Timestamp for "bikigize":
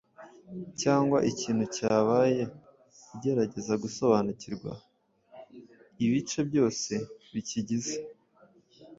7.33-7.95